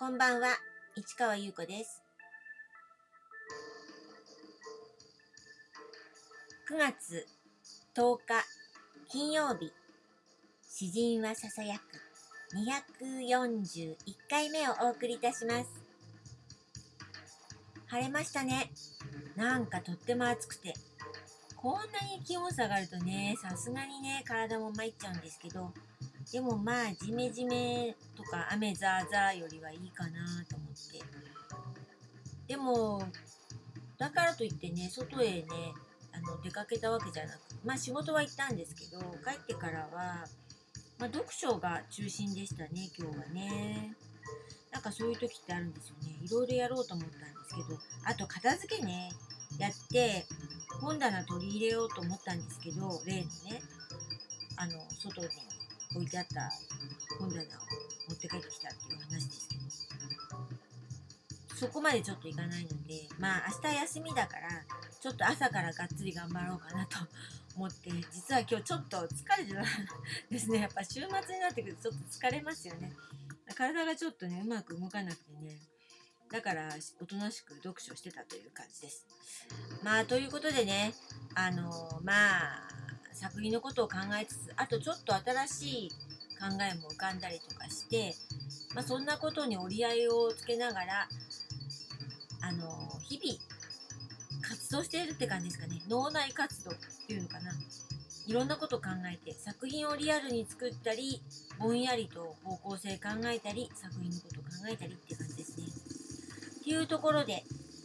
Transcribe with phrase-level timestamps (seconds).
[0.00, 0.56] こんばんは、
[0.96, 2.02] 市川優子です。
[6.70, 7.26] 9月
[7.94, 8.42] 10日
[9.12, 9.70] 金曜日、
[10.66, 11.82] 詩人はささやく
[12.56, 13.94] 241
[14.30, 15.68] 回目をお送りいたします。
[17.88, 18.70] 晴れましたね。
[19.36, 20.72] なんかとっても暑くて。
[21.56, 25.74] こんなに気温下がるとね、さすがにね、体も参っちゃうんですけど、
[26.32, 31.00] でもまあ、ジメジメとか雨ザーザーよりはいいかなと思って。
[32.46, 33.02] でも、
[33.98, 35.46] だからといってね、外へね、
[36.12, 40.24] あの出かけたわけじゃなく、まあ仕事は行ったんですけど、帰ってからは、
[40.98, 43.96] まあ読書が中心でしたね、今日はね。
[44.70, 46.16] なんかそういう時ってあるんですよね。
[46.22, 49.10] いろいろやろうと思ったんですけど、あと片付けね、
[49.58, 50.26] やって、
[50.80, 53.62] 本棚取り入れようと思ったんですけど、例のね、
[54.56, 55.28] あの、外に
[55.94, 56.50] 置いてあった
[57.18, 57.44] 本棚を
[58.08, 59.60] 持って帰ってきたっていう話ですけど、
[61.56, 64.48] そこまでちょっといかないので、まあ明日休みだから、
[65.00, 66.98] ちょっと朝からがっつり頑張ろうかなと
[67.56, 69.64] 思って、実は今日ちょっと疲れてたん
[70.30, 70.60] ですね。
[70.60, 72.94] やっぱ週末になってくるとちょっと疲れますよね。
[73.54, 75.58] 体がちょっとね、うまく動かなくてね、
[76.30, 76.68] だから
[77.00, 79.04] おとなしく読書してたという感じです。
[79.82, 80.94] まあということでね、
[81.34, 82.69] あのまあ
[83.20, 85.90] 作品のことを考えつつ、あとちょっと新しい
[86.40, 88.14] 考えも浮かんだりとかして、
[88.74, 91.08] まあそんなことに折り合いをつけながら、
[92.40, 92.66] あの
[93.02, 93.38] 日々
[94.40, 95.82] 活動しているって感じですかね。
[95.86, 96.74] 脳内活動っ
[97.06, 97.52] ていうのかな。
[98.26, 101.20] いろんなこと考えて作品をリアルに作ったり
[101.58, 105.66] ぼんやりと方向性考えたり作品のことを考えたりって感じですね。
[106.60, 107.44] っていうところで、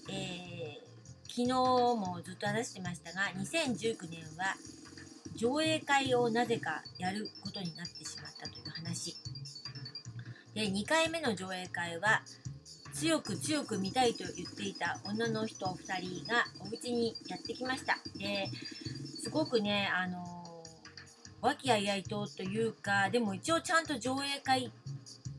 [0.10, 4.56] えー、昨日もずっと話してましたが2019年は
[5.36, 9.16] 上映会をなぜかやることになってしまったという話。
[10.54, 12.22] で2回目の上映会は
[12.94, 17.98] 強く強く見たいと言っていた女の人2人がお家にやってきました。
[18.18, 18.50] で
[19.22, 20.64] すごくね、あの
[21.42, 24.72] 和気あいあいとというか、でも一応ちゃんと上映会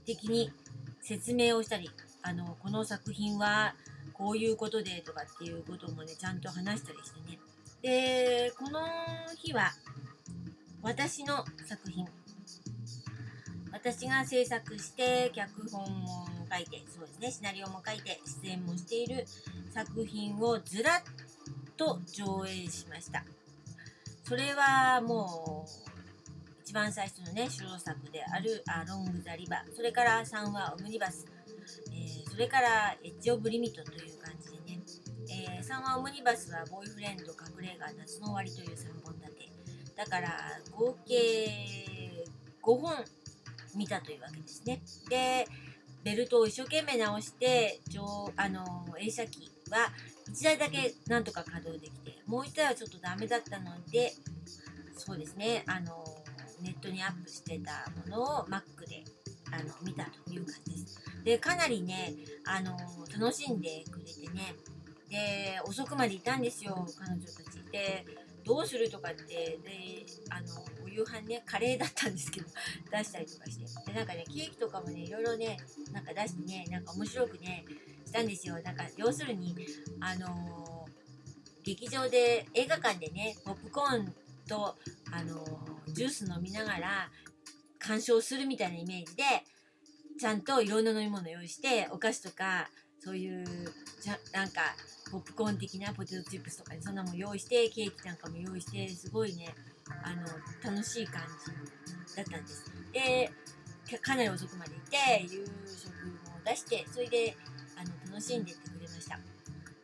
[0.04, 0.52] 的に
[1.00, 1.90] 説明をしたり、
[2.22, 3.74] あの、この作品は
[4.12, 7.38] こういうことでとかっていうこともね、ちゃんと話したりしてね。
[7.82, 8.80] で、この
[9.36, 9.72] 日は
[10.82, 12.06] 私の作品、
[13.72, 19.26] 私が制作して脚本も書いて、そうですね、シナリオも書いて、出演もしている
[19.72, 21.02] 作品をずらっ
[21.76, 23.24] と上映しました。
[24.24, 25.86] それはもう
[26.62, 29.76] 一番最初のね主導作であるあロング・ザ・リバー。
[29.76, 31.26] それから3話オムニバス、
[31.92, 34.15] えー、それからエッジ・オブ・リミットという、
[35.66, 39.46] えー、3話オムニバスはボーイフレンド隠れ家夏の終わりという3本立て。
[39.96, 40.28] だから
[40.72, 42.24] 合計
[42.62, 42.92] 5本
[43.74, 44.82] 見たというわけですね。
[45.08, 45.46] で
[46.04, 47.80] ベルトを一生懸命直して
[48.36, 49.88] あの映写機は
[50.30, 54.12] 1台だけなんとか稼働できてもう1台はちょっとダメだったので
[54.96, 55.64] そうですね。
[55.66, 56.04] あの
[56.62, 59.04] ネットにアップしてたものを Mac で
[59.50, 61.00] あの見たという感じです。
[61.24, 62.76] でかなりねあの
[63.18, 64.54] 楽しんでくれてね
[65.08, 68.04] で遅くまでいたんですよ彼女たちで
[68.44, 70.46] どうするとかってであの
[70.84, 72.46] お夕飯ねカレーだったんですけど
[72.96, 73.92] 出したりとかして。
[73.92, 75.58] でなんかねケーキとかもねいろいろね
[75.92, 77.64] なんか出してねなんか面白くね
[78.04, 78.60] したんですよ。
[78.62, 79.56] なんか要するに
[80.00, 84.14] あのー、劇場で映画館でねポップコーン
[84.48, 84.78] と、
[85.10, 87.10] あのー、ジュース飲みながら
[87.80, 89.24] 鑑賞するみたいなイメージで
[90.18, 92.70] ちゃんといろんな飲み物用意してお菓子とか
[93.06, 93.44] そういう
[94.00, 94.62] じゃなんか
[95.12, 99.54] ポップコーン的なポテトチップスとか、ね、そんなもん用意してケーキなんかも用意してすごいね
[100.02, 101.22] あの楽しい感
[102.10, 102.64] じだったんです。
[102.92, 103.30] で
[104.02, 107.36] かなり遅くまでいて夕食も出してそれで
[107.78, 109.20] あの楽しんでってくれました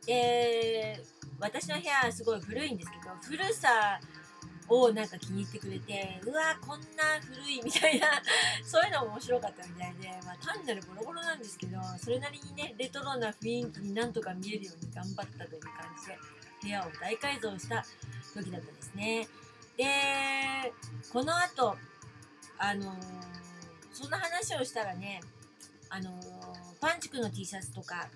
[0.04, 1.00] で
[1.38, 4.00] 私の部屋はすごい古いんですけど古さ
[4.68, 8.08] をなんか気に入ってくれてうわこんな古いみたいな
[8.64, 16.18] そういうのも面白かったみたいで、まあ、単なるボロボロなんですけどそれなりにねレトロな雰囲気になんとか見えるように頑張ったという感じで
[16.62, 17.84] 部屋を大改造した
[18.34, 19.28] 時だったんですね。
[19.76, 20.72] で
[21.12, 21.76] この後
[22.58, 22.96] あのー、
[23.92, 25.20] そんな話をしたらね
[25.88, 28.08] あのー、パンチクの T シャツとか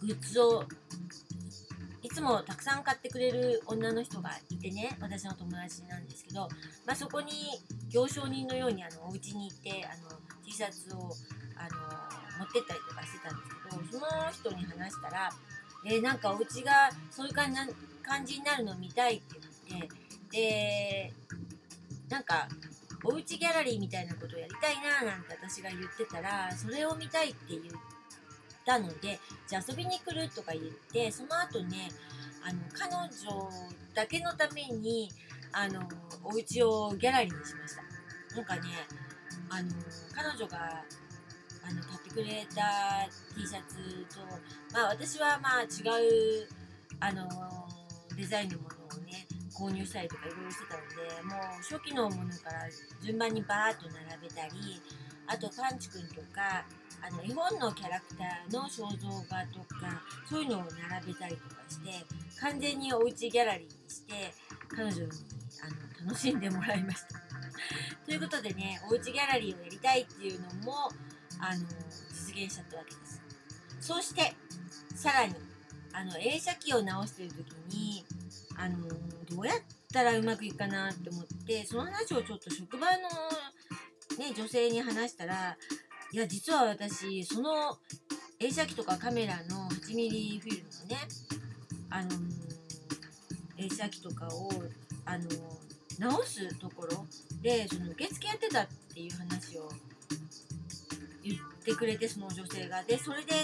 [0.00, 0.64] グッズを
[2.12, 6.48] つもたくさん買ってくれる女の人がいてね私の友達なんですけど、
[6.86, 7.30] まあ、そこに
[7.88, 10.98] 行商人のようにあのお家に行ってあの T シャツを
[11.56, 11.80] あの
[12.38, 15.30] 持ってったりとかしてたんですけどその人に話したら
[15.86, 17.60] 「えー、なんかお家がそういう感じ
[18.02, 19.36] 感じになるの見たい」って
[19.68, 19.88] 言って
[20.30, 21.12] で
[22.08, 22.48] なんか
[23.04, 27.99] おうちギャラリーみたいなことをやりたいななんて私が言ってたらそれを見たいって言って
[28.64, 31.88] たのでじゃあ遊びに来るとか言ってその後ね
[32.42, 33.08] あの彼女
[33.94, 35.10] だけのために
[35.52, 35.82] あの
[36.24, 37.82] お家をギャラリーにしました。
[38.36, 38.62] なんかね
[39.48, 39.68] あの
[40.14, 40.84] 彼女が
[41.62, 43.76] あの買ってくれた T シャツ
[44.14, 44.20] と
[44.72, 45.66] まあ私はまあ違
[46.42, 46.48] う
[47.00, 47.28] あの
[48.16, 52.68] デザインのものをね購入したりとかいろいろしてたのでもう初期のものから
[53.02, 54.80] 順番にバーッと並べたり
[55.26, 56.64] あとパンチくんとか
[57.02, 62.04] あの絵本のキャラクターの肖像画とかそういうのを並べたりとかして
[62.40, 64.12] 完全におうちギャラリーにして
[64.68, 65.08] 彼女に
[65.62, 67.20] あの楽しんでもらいました。
[68.04, 70.90] ということでねおうちギャラリーをやりたいっていうのも
[71.38, 71.64] あの
[72.10, 73.20] 実現しちゃったわけです。
[73.80, 74.34] そして
[74.94, 75.34] さらに
[75.92, 78.04] あの映写機を直してる時に
[78.56, 78.88] あの
[79.28, 79.56] どうやっ
[79.92, 83.08] たらうまくいくかなって思ってその話をちょっと職場の、
[84.18, 85.56] ね、女性に話したら
[86.12, 87.78] いや実は私その
[88.40, 90.96] 映写機とかカメラの 8mm フィルムのね
[91.88, 92.08] あの
[93.56, 94.50] 映写機とかを
[95.04, 95.24] あの
[96.00, 97.06] 直すところ
[97.42, 99.70] でその受付やってたっていう話を
[101.22, 102.82] 言ってくれてその女性が。
[102.82, 103.34] でそれで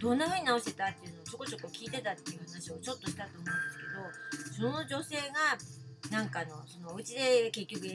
[0.00, 3.50] どんな風に直してたっていうのをちょこちょこ聞いてたっていう話をちょっとしたと思うんで
[4.50, 5.32] すけどその女性が
[6.10, 7.86] なんかのそのお家で結局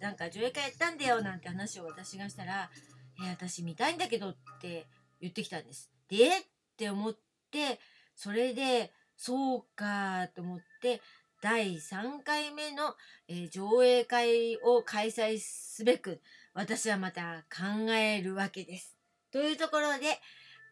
[0.00, 2.70] なんか上映会やったんだよなんて話を私がしたら
[3.22, 4.86] 「え私見たいんだけど」って
[5.20, 5.90] 言ってきたんです。
[6.08, 6.42] でっ
[6.76, 7.16] て思っ
[7.50, 7.80] て
[8.14, 11.00] それでそうかと思って
[11.40, 12.96] 第3回目の、
[13.28, 16.20] えー、上映会を開催すべく
[16.54, 18.96] 私はまた考えるわけです。
[19.30, 20.20] というところで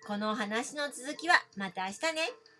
[0.06, 2.51] この話の続きはまた明日ね。